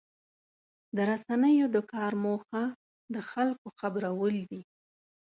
[0.95, 2.63] د رسنیو د کار موخه
[3.13, 4.61] د خلکو خبرول دي.